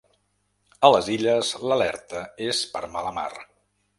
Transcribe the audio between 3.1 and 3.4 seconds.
mar.